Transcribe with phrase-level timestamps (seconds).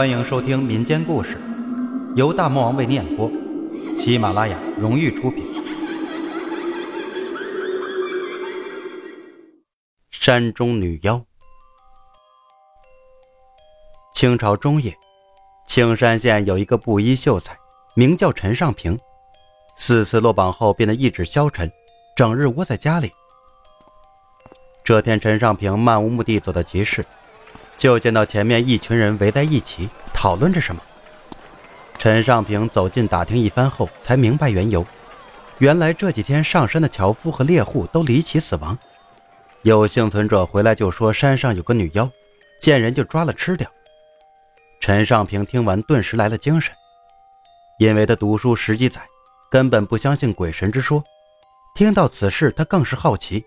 [0.00, 1.38] 欢迎收听民间故事，
[2.16, 3.30] 由大魔王为你演播，
[3.98, 5.44] 喜马拉雅荣誉出品。
[10.10, 11.22] 山中女妖。
[14.14, 14.96] 清朝中叶，
[15.68, 17.54] 青山县有一个布衣秀才，
[17.94, 18.98] 名叫陈尚平。
[19.76, 21.70] 四次落榜后，变得意志消沉，
[22.16, 23.12] 整日窝在家里。
[24.82, 27.04] 这天，陈尚平漫无目的走到集市。
[27.80, 30.82] 就见到前面一群人围在一起讨论着什么。
[31.96, 34.86] 陈尚平走近打听一番后，才明白缘由。
[35.56, 38.78] 原来这几天上山的樵夫和猎户都离奇死亡，
[39.62, 42.06] 有幸存者回来就说山上有个女妖，
[42.60, 43.66] 见人就抓了吃掉。
[44.78, 46.74] 陈尚平听完顿时来了精神，
[47.78, 49.00] 因为他读书十几载，
[49.50, 51.02] 根本不相信鬼神之说。
[51.74, 53.42] 听到此事，他更是好奇，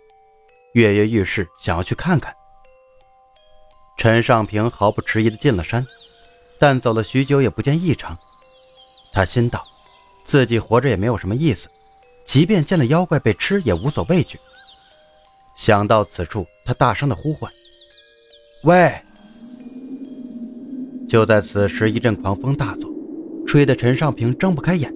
[0.73, 2.33] 跃跃欲试，想要去看看。
[4.03, 5.87] 陈尚平毫不迟疑地进了山，
[6.59, 8.19] 但走了许久也不见异常。
[9.13, 9.63] 他心道，
[10.25, 11.69] 自己活着也没有什么意思，
[12.25, 14.37] 即便见了妖怪被吃也无所畏惧。
[15.55, 17.49] 想到此处，他大声地呼唤
[18.65, 18.93] ：“喂！”
[21.07, 22.91] 就在此时，一阵狂风大作，
[23.47, 24.93] 吹得陈尚平睁不开眼。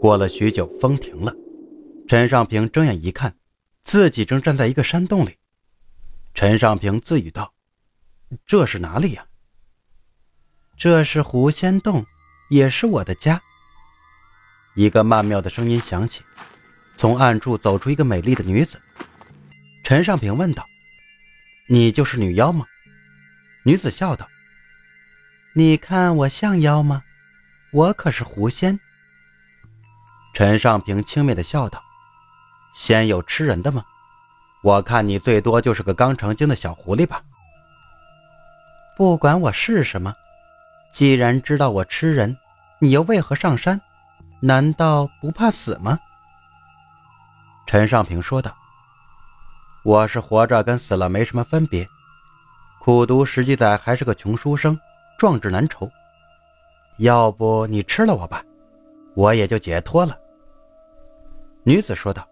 [0.00, 1.34] 过了许久，风停了，
[2.06, 3.34] 陈尚平睁眼一看，
[3.82, 5.30] 自己正站在一个山洞里。
[6.34, 7.52] 陈尚平自语道。
[8.46, 9.24] 这是哪里呀？
[10.76, 12.04] 这是狐仙洞，
[12.50, 13.40] 也是我的家。
[14.74, 16.22] 一个曼妙的声音响起，
[16.96, 18.80] 从暗处走出一个美丽的女子。
[19.84, 20.66] 陈尚平问道
[21.68, 22.66] ：“你就是女妖吗？”
[23.64, 24.28] 女子笑道
[25.54, 27.04] ：“你看我像妖吗？
[27.72, 28.78] 我可是狐仙。”
[30.34, 31.82] 陈尚平轻蔑的笑道
[32.74, 33.84] ：“仙有吃人的吗？
[34.62, 37.22] 我看你最多就是个刚成精的小狐狸吧。”
[38.96, 40.14] 不管我是什么，
[40.90, 42.34] 既然知道我吃人，
[42.78, 43.78] 你又为何上山？
[44.40, 45.98] 难道不怕死吗？
[47.66, 48.56] 陈尚平说道
[49.84, 51.86] ：“我是活着，跟死了没什么分别。
[52.80, 54.78] 苦读十几载，还是个穷书生，
[55.18, 55.90] 壮志难酬。
[56.96, 58.42] 要不你吃了我吧，
[59.14, 60.18] 我也就解脱了。”
[61.64, 62.26] 女子说道：“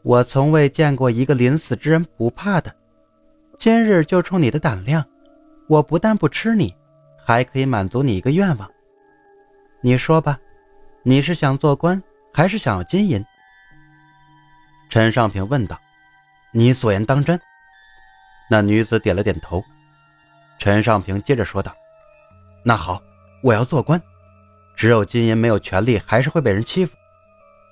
[0.00, 2.74] 我从未见过一个临死之人不怕的，
[3.58, 5.04] 今日就冲你的胆量。”
[5.68, 6.74] 我不但不吃你，
[7.22, 8.70] 还可以满足你一个愿望。
[9.82, 10.38] 你说吧，
[11.02, 12.02] 你是想做官，
[12.32, 13.24] 还是想要金银？
[14.88, 15.78] 陈尚平问道。
[16.50, 17.38] 你所言当真？
[18.48, 19.62] 那女子点了点头。
[20.58, 21.76] 陈尚平接着说道
[22.64, 23.00] ：“那好，
[23.42, 24.00] 我要做官。
[24.74, 26.96] 只有金银没有权利，还是会被人欺负。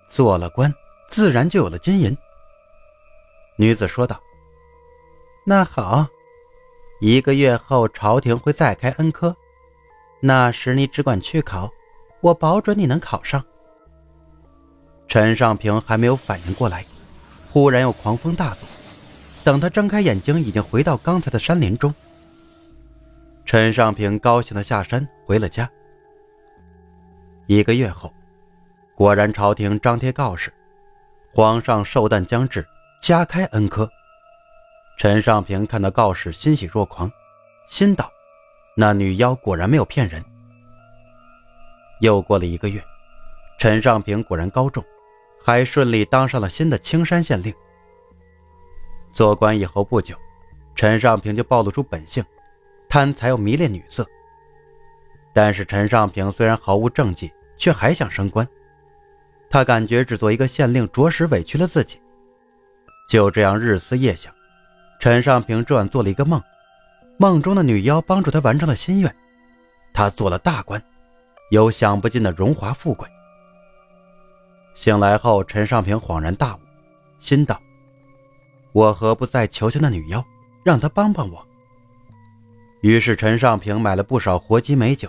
[0.07, 0.73] 做了官，
[1.09, 2.15] 自然就有了金银。”
[3.57, 4.21] 女子说道
[5.47, 6.07] ：“那好。”
[7.01, 9.37] 一个月后，朝廷会再开恩科，
[10.21, 11.71] 那时你只管去考，
[12.21, 13.45] 我保准你能考上。
[15.07, 16.85] 陈尚平还没有反应过来，
[17.53, 18.61] 忽然又狂风大作，
[19.45, 21.95] 等他睁开眼睛，已经回到刚才的山林中。
[23.45, 25.71] 陈尚平高兴的下山回了家。
[27.47, 28.13] 一个月后，
[28.95, 30.53] 果然朝廷张贴告示，
[31.35, 32.67] 皇上寿诞将至，
[33.03, 33.89] 加开恩科。
[34.97, 37.11] 陈尚平看到告示，欣喜若狂，
[37.67, 38.11] 心道
[38.75, 40.25] ：“那女妖果然没有骗人。”
[42.01, 42.83] 又过了一个月，
[43.59, 44.83] 陈尚平果然高中，
[45.45, 47.55] 还顺利当上了新的青山县令。
[49.13, 50.17] 做官以后不久，
[50.75, 52.25] 陈尚平就暴露出本性，
[52.89, 54.07] 贪财又迷恋女色。
[55.35, 58.49] 但是陈尚平虽然毫无政绩，却还想升官。
[59.51, 62.01] 他感觉只做一个县令着实委屈了自己，
[63.07, 64.35] 就这样日思夜想。
[65.07, 66.43] 陈尚平这晚做了一个梦，
[67.17, 69.15] 梦中的女妖帮助他完成了心愿，
[69.93, 70.83] 他做了大官，
[71.53, 73.09] 有享不尽的荣华富贵。
[74.75, 76.59] 醒来后，陈尚平恍然大悟，
[77.21, 77.57] 心道
[78.75, 80.21] ：“我何不再求求那女妖，
[80.65, 81.47] 让她帮帮我？”
[82.83, 85.09] 于是陈尚平买了不少活鸡美酒，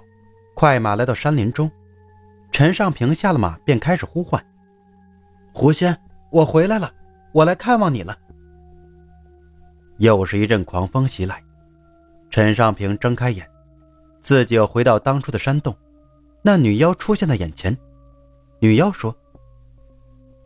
[0.54, 1.72] 快马来到山林中。
[2.52, 4.46] 陈尚平下了马，便开始呼唤
[5.52, 6.00] ：“狐仙，
[6.30, 6.94] 我回来了，
[7.32, 8.16] 我来看望你了。”
[9.98, 11.44] 又是一阵狂风袭来，
[12.30, 13.50] 陈尚平睁开眼，
[14.22, 15.76] 自己又回到当初的山洞。
[16.42, 17.76] 那女妖出现在眼前。
[18.60, 19.16] 女妖说：“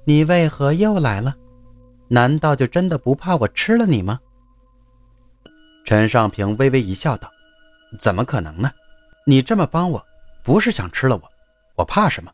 [0.05, 1.35] 你为何又来了？
[2.07, 4.19] 难道就真的不怕我吃了你吗？”
[5.85, 7.29] 陈尚平微微一笑，道
[7.99, 8.71] ：“怎么可能呢？
[9.25, 10.05] 你这么帮我，
[10.43, 11.31] 不是想吃了我，
[11.75, 12.31] 我怕什么？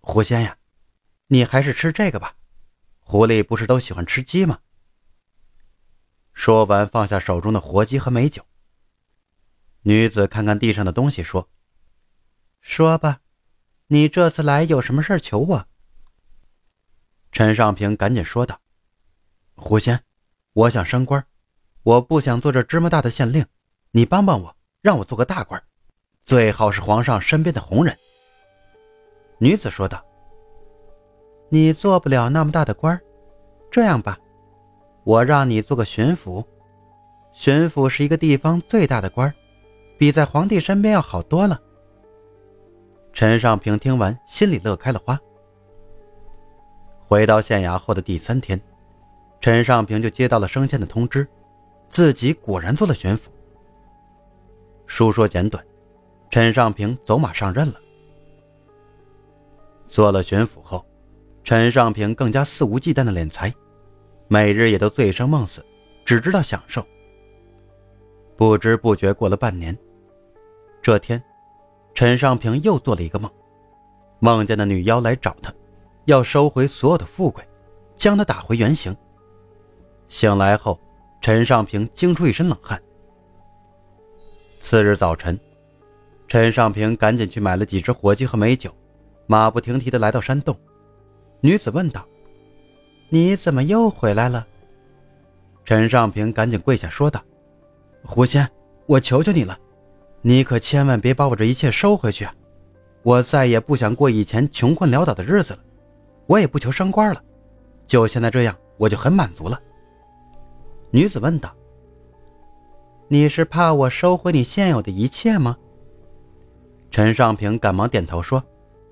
[0.00, 0.56] 狐仙呀，
[1.26, 2.34] 你还是吃这个吧。
[3.00, 4.58] 狐狸不是都喜欢吃鸡吗？”
[6.40, 8.42] 说完，放下手中的活鸡和美酒。
[9.82, 11.50] 女子看看地上的东西，说
[12.62, 13.20] ：“说吧，
[13.88, 15.66] 你这次来有什么事求我？”
[17.30, 18.58] 陈尚平赶紧说道
[19.54, 20.02] ：“狐仙，
[20.54, 21.22] 我想升官，
[21.82, 23.44] 我不想做这芝麻大的县令，
[23.90, 25.62] 你帮帮我，让我做个大官，
[26.24, 27.94] 最好是皇上身边的红人。”
[29.36, 30.02] 女子说道
[31.52, 32.98] ：“你做不了那么大的官
[33.70, 34.18] 这样吧，
[35.10, 36.44] 我让你做个巡抚。
[37.32, 39.32] 巡抚是一个地方最大的官
[39.98, 41.60] 比在皇帝身边要好多了。”
[43.12, 45.18] 陈尚平听完，心里乐开了花。
[47.00, 48.60] 回到县衙后的第三天，
[49.40, 51.26] 陈尚平就接到了升迁的通知，
[51.88, 53.22] 自己果然做了巡抚。
[54.86, 55.64] 书说简短，
[56.30, 57.74] 陈尚平走马上任了。
[59.88, 60.84] 做了巡抚后，
[61.42, 63.52] 陈尚平更加肆无忌惮的敛财，
[64.32, 65.60] 每日也都醉生梦死，
[66.04, 66.86] 只知道享受。
[68.36, 69.76] 不知不觉过了半年，
[70.80, 71.20] 这天，
[71.94, 73.28] 陈尚平又做了一个梦，
[74.20, 75.52] 梦见那女妖来找他。
[76.04, 77.44] 要收回所有的富贵，
[77.96, 78.96] 将他打回原形。
[80.06, 80.78] 醒来后，
[81.20, 82.80] 陈尚平惊出一身冷汗。
[84.60, 85.36] 次日早晨，
[86.28, 88.72] 陈尚平赶紧去买了几只火鸡和美酒，
[89.26, 90.56] 马不停蹄地来到山洞。
[91.40, 92.06] 女子问道
[93.10, 94.46] ：“你怎么又回来了？”
[95.64, 97.22] 陈尚平赶紧跪下说道
[98.02, 98.48] ：“狐仙，
[98.86, 99.58] 我求求你了，
[100.22, 102.34] 你可千万别把我这一切收回去啊！
[103.02, 105.60] 我再也不想过以前穷困潦倒的日子了。”
[106.26, 107.20] 我也不求升官了，
[107.88, 109.60] 就现在这样，我就很满足了。
[110.92, 111.52] 女子问道
[113.08, 115.56] ：“你是怕我收回你现有的一切吗？”
[116.88, 118.40] 陈尚平赶忙点头说：“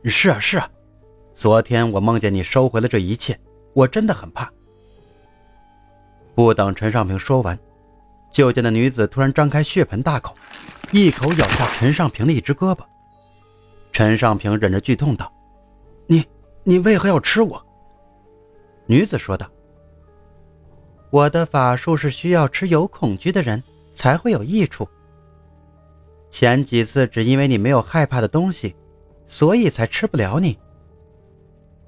[0.03, 0.69] 是啊，是啊。
[1.33, 3.39] 昨天我梦见你收回了这一切，
[3.73, 4.51] 我真的很怕。”
[6.35, 7.59] 不等陈尚平说完，
[8.31, 10.35] 就见那女子突然张开血盆大口，
[10.93, 12.85] 一口咬下陈尚平的一只胳膊。
[13.93, 15.33] 陈尚平忍着剧痛道
[16.07, 16.25] ：“你。”
[16.65, 17.65] 你为何要吃我？
[18.85, 19.51] 女子说道
[21.09, 23.63] ：“我的法术是需要吃有恐惧的人
[23.95, 24.87] 才会有益处。
[26.29, 28.77] 前几次只因为你没有害怕的东西，
[29.27, 30.59] 所以才吃不了你。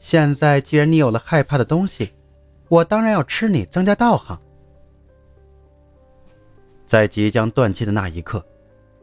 [0.01, 2.13] 现在既然你有了害怕的东西，
[2.69, 4.37] 我当然要吃你，增加道行。”
[6.87, 8.45] 在即将断气的那一刻，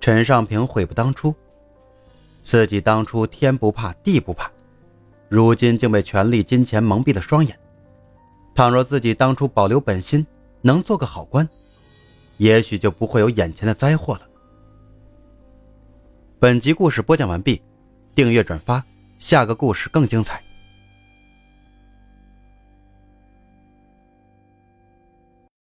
[0.01, 1.33] 陈尚平悔不当初，
[2.44, 4.51] 自己当初天不怕地不怕。
[5.29, 7.57] 如今竟被权力、金钱蒙蔽了双眼。
[8.55, 10.25] 倘若自己当初保留本心，
[10.61, 11.47] 能做个好官，
[12.38, 14.21] 也许就不会有眼前的灾祸了。
[16.39, 17.61] 本集故事播讲完毕，
[18.15, 18.83] 订阅转发，
[19.19, 20.46] 下个故事更精彩。